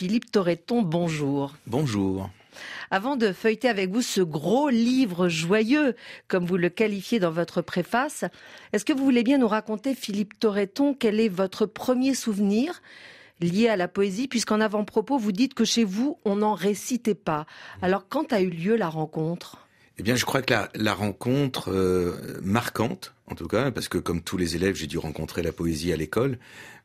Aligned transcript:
Philippe 0.00 0.32
Torreton, 0.32 0.80
bonjour. 0.80 1.54
Bonjour. 1.66 2.30
Avant 2.90 3.16
de 3.16 3.32
feuilleter 3.32 3.68
avec 3.68 3.90
vous 3.90 4.00
ce 4.00 4.22
gros 4.22 4.70
livre 4.70 5.28
joyeux, 5.28 5.94
comme 6.26 6.46
vous 6.46 6.56
le 6.56 6.70
qualifiez 6.70 7.20
dans 7.20 7.30
votre 7.30 7.60
préface, 7.60 8.24
est-ce 8.72 8.86
que 8.86 8.94
vous 8.94 9.04
voulez 9.04 9.22
bien 9.22 9.36
nous 9.36 9.46
raconter, 9.46 9.94
Philippe 9.94 10.40
Torreton, 10.40 10.94
quel 10.98 11.20
est 11.20 11.28
votre 11.28 11.66
premier 11.66 12.14
souvenir 12.14 12.80
lié 13.42 13.68
à 13.68 13.76
la 13.76 13.88
poésie, 13.88 14.26
puisqu'en 14.26 14.62
avant-propos, 14.62 15.18
vous 15.18 15.32
dites 15.32 15.52
que 15.52 15.66
chez 15.66 15.84
vous, 15.84 16.16
on 16.24 16.36
n'en 16.36 16.54
récitait 16.54 17.14
pas. 17.14 17.44
Alors, 17.82 18.08
quand 18.08 18.32
a 18.32 18.40
eu 18.40 18.48
lieu 18.48 18.76
la 18.76 18.88
rencontre? 18.88 19.68
Eh 19.98 20.02
bien, 20.02 20.16
je 20.16 20.24
crois 20.24 20.40
que 20.40 20.54
la, 20.72 20.94
rencontre 20.94 21.70
euh, 21.70 22.40
marquante, 22.42 23.12
en 23.26 23.34
tout 23.34 23.48
cas, 23.48 23.70
parce 23.70 23.88
que 23.88 23.98
comme 23.98 24.22
tous 24.22 24.38
les 24.38 24.56
élèves, 24.56 24.76
j'ai 24.76 24.86
dû 24.86 24.96
rencontrer 24.96 25.42
la 25.42 25.52
poésie 25.52 25.92
à 25.92 25.96
l'école, 25.96 26.38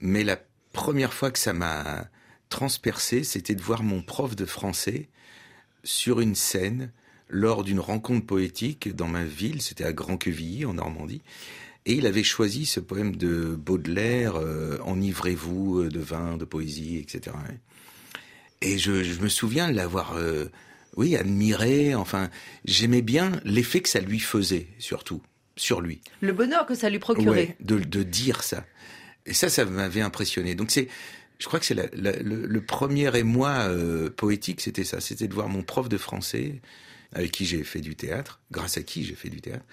mais 0.00 0.24
la 0.24 0.38
première 0.72 1.12
fois 1.12 1.30
que 1.30 1.38
ça 1.38 1.52
m'a 1.52 2.08
transpercé, 2.48 3.24
c'était 3.24 3.54
de 3.54 3.62
voir 3.62 3.82
mon 3.82 4.02
prof 4.02 4.36
de 4.36 4.44
français 4.44 5.08
sur 5.84 6.20
une 6.20 6.34
scène 6.34 6.90
lors 7.28 7.64
d'une 7.64 7.80
rencontre 7.80 8.26
poétique 8.26 8.94
dans 8.94 9.08
ma 9.08 9.24
ville, 9.24 9.62
c'était 9.62 9.84
à 9.84 9.92
Grand-Quevilly, 9.92 10.64
en 10.64 10.74
Normandie. 10.74 11.22
Et 11.84 11.94
il 11.94 12.06
avait 12.06 12.24
choisi 12.24 12.66
ce 12.66 12.80
poème 12.80 13.16
de 13.16 13.54
Baudelaire, 13.54 14.36
euh, 14.36 14.78
Enivrez-vous 14.84 15.82
euh, 15.82 15.88
de 15.88 16.00
vin, 16.00 16.36
de 16.36 16.44
poésie, 16.44 16.98
etc. 16.98 17.36
Et 18.60 18.78
je, 18.78 19.20
me 19.20 19.28
souviens 19.28 19.70
de 19.70 19.76
l'avoir, 19.76 20.16
euh, 20.16 20.46
oui, 20.96 21.16
admiré. 21.16 21.94
Enfin, 21.94 22.30
j'aimais 22.64 23.02
bien 23.02 23.32
l'effet 23.44 23.80
que 23.80 23.88
ça 23.88 24.00
lui 24.00 24.18
faisait, 24.18 24.66
surtout, 24.78 25.22
sur 25.54 25.80
lui. 25.80 26.00
Le 26.20 26.32
bonheur 26.32 26.66
que 26.66 26.74
ça 26.74 26.90
lui 26.90 26.98
procurait. 26.98 27.56
de, 27.60 27.78
de 27.78 28.02
dire 28.02 28.42
ça. 28.42 28.64
Et 29.24 29.32
ça, 29.32 29.48
ça 29.48 29.64
m'avait 29.64 30.00
impressionné. 30.00 30.54
Donc 30.54 30.70
c'est, 30.70 30.88
je 31.38 31.46
crois 31.46 31.60
que 31.60 31.66
c'est 31.66 31.74
le, 31.74 32.60
premier 32.60 33.14
émoi 33.16 33.50
euh, 33.68 34.10
poétique, 34.10 34.60
c'était 34.60 34.84
ça, 34.84 35.00
c'était 35.00 35.28
de 35.28 35.34
voir 35.34 35.48
mon 35.48 35.62
prof 35.62 35.88
de 35.88 35.98
français, 35.98 36.60
avec 37.12 37.32
qui 37.32 37.44
j'ai 37.46 37.62
fait 37.62 37.80
du 37.80 37.94
théâtre, 37.94 38.40
grâce 38.50 38.78
à 38.78 38.82
qui 38.82 39.04
j'ai 39.04 39.14
fait 39.14 39.28
du 39.28 39.40
théâtre, 39.40 39.64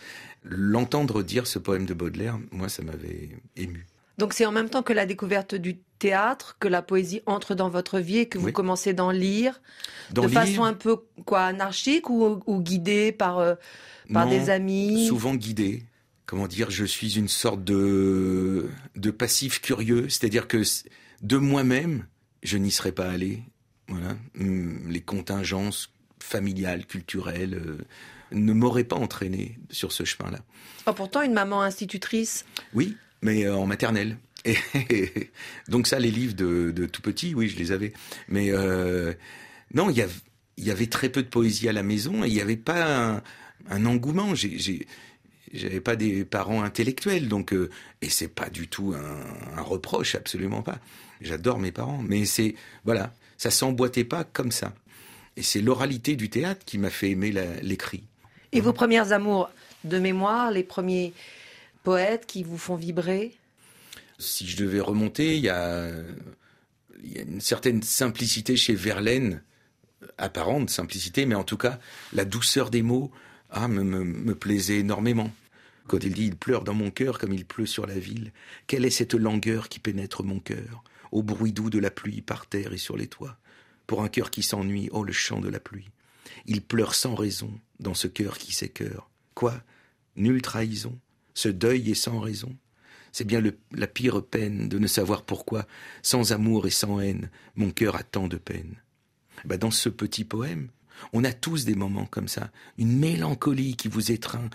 l'entendre 0.43 1.23
dire 1.23 1.47
ce 1.47 1.59
poème 1.59 1.85
de 1.85 1.93
Baudelaire, 1.93 2.39
moi, 2.51 2.69
ça 2.69 2.83
m'avait 2.83 3.29
ému. 3.55 3.85
Donc 4.17 4.33
c'est 4.33 4.45
en 4.45 4.51
même 4.51 4.69
temps 4.69 4.83
que 4.83 4.93
la 4.93 5.05
découverte 5.05 5.55
du 5.55 5.77
théâtre 5.97 6.57
que 6.59 6.67
la 6.67 6.81
poésie 6.81 7.21
entre 7.25 7.55
dans 7.55 7.69
votre 7.69 7.99
vie 7.99 8.19
et 8.19 8.27
que 8.27 8.37
vous 8.37 8.51
commencez 8.51 8.93
d'en 8.93 9.09
lire 9.09 9.59
de 10.11 10.27
façon 10.27 10.63
un 10.63 10.73
peu 10.73 10.97
quoi 11.25 11.41
anarchique 11.41 12.09
ou, 12.09 12.41
ou 12.45 12.61
guidée 12.61 13.11
par 13.11 13.39
euh, 13.39 13.55
par 14.11 14.27
des 14.27 14.49
amis? 14.49 15.07
souvent 15.07 15.33
guidée. 15.33 15.83
Comment 16.25 16.47
dire 16.47 16.69
je 16.69 16.85
suis 16.85 17.17
une 17.17 17.27
sorte 17.27 17.63
de 17.63 18.69
de 18.95 19.11
passif 19.11 19.61
curieux. 19.61 20.09
C'est-à-dire 20.09 20.47
que 20.47 20.61
de 21.23 21.37
moi-même, 21.37 22.05
je 22.43 22.57
n'y 22.57 22.71
serais 22.71 22.91
pas 22.91 23.09
allé. 23.09 23.41
Voilà. 23.87 24.15
Hum, 24.39 24.87
les 24.87 25.01
contingences 25.01 25.91
familiales, 26.19 26.85
culturelles, 26.85 27.55
euh, 27.55 27.77
ne 28.31 28.53
m'auraient 28.53 28.83
pas 28.83 28.95
entraîné 28.95 29.59
sur 29.69 29.91
ce 29.91 30.03
chemin-là. 30.03 30.39
Oh, 30.85 30.93
pourtant, 30.93 31.21
une 31.21 31.33
maman 31.33 31.61
institutrice. 31.61 32.45
Oui, 32.73 32.97
mais 33.21 33.45
euh, 33.45 33.55
en 33.55 33.65
maternelle. 33.65 34.17
Et, 34.45 35.31
donc 35.67 35.87
ça, 35.87 35.99
les 35.99 36.11
livres 36.11 36.35
de, 36.35 36.85
tout 36.85 37.01
petit, 37.01 37.33
oui, 37.33 37.47
je 37.47 37.57
les 37.57 37.71
avais. 37.71 37.93
Mais 38.27 38.51
euh, 38.51 39.13
non, 39.73 39.89
il 39.89 40.05
y, 40.57 40.71
avait 40.71 40.87
très 40.87 41.09
peu 41.09 41.23
de 41.23 41.27
poésie 41.27 41.69
à 41.69 41.73
la 41.73 41.83
maison 41.83 42.23
et 42.23 42.27
il 42.27 42.33
n'y 42.33 42.41
avait 42.41 42.57
pas 42.57 43.21
un, 43.69 43.85
engouement. 43.85 44.35
J'ai 44.35 44.87
j'avais 45.53 45.79
pas 45.79 45.95
des 45.95 46.25
parents 46.25 46.63
intellectuels, 46.63 47.27
donc 47.27 47.53
euh, 47.53 47.69
et 48.01 48.09
c'est 48.09 48.27
pas 48.27 48.49
du 48.49 48.67
tout 48.67 48.93
un, 48.93 49.61
reproche, 49.61 50.15
absolument 50.15 50.61
pas. 50.61 50.79
J'adore 51.21 51.59
mes 51.59 51.71
parents, 51.71 52.01
mais 52.01 52.25
c'est 52.25 52.55
voilà, 52.85 53.13
ça 53.37 53.51
s'emboîtait 53.51 54.03
pas 54.03 54.23
comme 54.23 54.51
ça. 54.51 54.73
Et 55.37 55.43
c'est 55.43 55.61
l'oralité 55.61 56.15
du 56.15 56.29
théâtre 56.29 56.65
qui 56.65 56.77
m'a 56.77 56.89
fait 56.89 57.11
aimer 57.11 57.33
l'écrit. 57.61 58.03
Et 58.51 58.61
vos 58.61 58.73
premières 58.73 59.13
amours 59.13 59.49
de 59.83 59.99
mémoire, 59.99 60.51
les 60.51 60.63
premiers 60.63 61.13
poètes 61.83 62.25
qui 62.25 62.43
vous 62.43 62.57
font 62.57 62.75
vibrer? 62.75 63.35
Si 64.19 64.47
je 64.47 64.57
devais 64.57 64.79
remonter, 64.79 65.37
il 65.37 65.43
y 65.43 65.49
a, 65.49 65.89
il 67.03 67.13
y 67.13 67.19
a 67.19 67.23
une 67.23 67.41
certaine 67.41 67.81
simplicité 67.81 68.55
chez 68.55 68.75
Verlaine, 68.75 69.41
apparente 70.17 70.69
simplicité, 70.69 71.25
mais 71.25 71.35
en 71.35 71.43
tout 71.43 71.57
cas 71.57 71.79
la 72.13 72.25
douceur 72.25 72.69
des 72.69 72.83
mots 72.83 73.11
ah, 73.49 73.67
me, 73.67 73.83
me 73.83 74.35
plaisait 74.35 74.79
énormément. 74.79 75.31
Quand 75.87 76.03
il 76.03 76.13
dit 76.13 76.25
il 76.25 76.35
pleure 76.35 76.63
dans 76.63 76.73
mon 76.73 76.91
cœur 76.91 77.19
comme 77.19 77.33
il 77.33 77.45
pleut 77.45 77.65
sur 77.65 77.85
la 77.85 77.99
ville, 77.99 78.31
quelle 78.67 78.85
est 78.85 78.89
cette 78.89 79.13
langueur 79.13 79.69
qui 79.69 79.79
pénètre 79.79 80.23
mon 80.23 80.39
cœur, 80.39 80.83
au 81.11 81.23
bruit 81.23 81.53
doux 81.53 81.69
de 81.69 81.79
la 81.79 81.91
pluie 81.91 82.21
par 82.21 82.47
terre 82.47 82.73
et 82.73 82.77
sur 82.77 82.97
les 82.97 83.07
toits 83.07 83.37
Pour 83.85 84.01
un 84.01 84.09
cœur 84.09 84.31
qui 84.31 84.43
s'ennuie, 84.43 84.89
oh 84.91 85.03
le 85.03 85.13
chant 85.13 85.41
de 85.41 85.49
la 85.49 85.59
pluie. 85.59 85.89
Il 86.45 86.61
pleure 86.61 86.95
sans 86.95 87.15
raison 87.15 87.59
dans 87.79 87.93
ce 87.93 88.07
cœur 88.07 88.37
qui 88.37 88.53
s'écœure. 88.53 89.09
Quoi? 89.35 89.61
Nulle 90.15 90.41
trahison 90.41 90.97
Ce 91.33 91.49
deuil 91.49 91.91
est 91.91 91.95
sans 91.95 92.19
raison 92.19 92.55
C'est 93.11 93.27
bien 93.27 93.41
la 93.71 93.87
pire 93.87 94.23
peine 94.23 94.69
de 94.69 94.79
ne 94.79 94.87
savoir 94.87 95.23
pourquoi, 95.23 95.67
sans 96.01 96.31
amour 96.31 96.65
et 96.65 96.71
sans 96.71 96.99
haine, 96.99 97.29
mon 97.55 97.71
cœur 97.71 97.95
a 97.95 98.03
tant 98.03 98.27
de 98.27 98.37
peine. 98.37 98.75
Bah 99.45 99.57
dans 99.57 99.71
ce 99.71 99.89
petit 99.89 100.23
poème, 100.23 100.69
on 101.11 101.23
a 101.23 101.33
tous 101.33 101.65
des 101.65 101.75
moments 101.75 102.05
comme 102.05 102.27
ça, 102.27 102.51
une 102.77 102.97
mélancolie 102.97 103.75
qui 103.75 103.87
vous 103.87 104.11
étreint, 104.11 104.49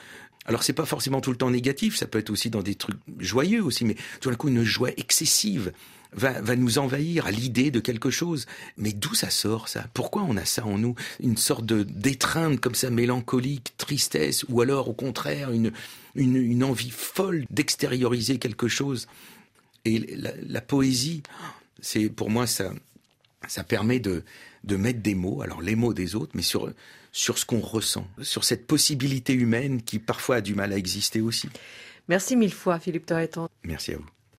alors 0.49 0.63
c'est 0.63 0.73
pas 0.73 0.87
forcément 0.87 1.21
tout 1.21 1.31
le 1.31 1.37
temps 1.37 1.51
négatif, 1.51 1.95
ça 1.97 2.07
peut 2.07 2.19
être 2.19 2.31
aussi 2.31 2.49
dans 2.49 2.63
des 2.63 2.75
trucs 2.75 2.97
joyeux 3.19 3.63
aussi, 3.63 3.85
mais 3.85 3.97
tout 4.21 4.31
d'un 4.31 4.37
coup 4.37 4.49
une 4.49 4.65
joie 4.65 4.91
excessive 4.97 5.73
va, 6.15 6.41
va 6.41 6.57
nous 6.57 6.79
envahir 6.79 7.27
à 7.27 7.31
l'idée 7.31 7.71
de 7.71 7.81
quelque 7.81 8.09
chose. 8.09 8.47
Mais 8.79 8.95
d'où 8.95 9.15
ça 9.15 9.29
sort 9.29 9.69
ça? 9.69 9.87
Pourquoi 9.93 10.23
on 10.23 10.39
a 10.39 10.47
ça 10.47 10.65
en 10.65 10.79
nous? 10.79 10.95
Une 11.21 11.37
sorte 11.37 11.67
de 11.67 11.83
d'étreinte 11.83 12.61
comme 12.61 12.75
ça, 12.75 12.89
mélancolique, 12.89 13.75
tristesse, 13.77 14.47
ou 14.49 14.63
alors 14.63 14.89
au 14.89 14.95
contraire 14.95 15.53
une, 15.53 15.71
une, 16.15 16.65
envie 16.65 16.91
folle 16.91 17.45
d'extérioriser 17.51 18.39
quelque 18.39 18.69
chose? 18.69 19.07
Et 19.85 20.17
la, 20.17 20.33
la 20.47 20.63
poésie, 20.63 21.23
c'est 21.81 22.09
pour 22.09 22.31
moi 22.31 22.47
ça, 22.47 22.73
ça 23.49 23.65
permet 23.65 23.99
de, 23.99 24.25
de 24.65 24.77
mettre 24.77 25.01
des 25.01 25.15
mots, 25.15 25.43
alors 25.43 25.61
les 25.61 25.75
mots 25.75 25.95
des 25.95 26.15
autres, 26.15 26.33
mais 26.35 26.43
sur, 26.43 26.73
sur 27.13 27.39
ce 27.39 27.45
qu'on 27.45 27.61
ressent, 27.61 28.07
sur 28.23 28.45
cette 28.45 28.67
possibilité 28.67 29.33
humaine 29.33 29.83
qui 29.83 29.99
parfois 29.99 30.37
a 30.37 30.41
du 30.41 30.55
mal 30.55 30.73
à 30.73 30.77
exister 30.77 31.21
aussi. 31.21 31.49
Merci 32.09 32.37
mille 32.37 32.55
fois, 32.55 32.79
Philippe 32.79 33.07
Torreton. 33.07 33.49
Merci 33.65 33.93
à 33.93 33.97
vous. 33.99 34.07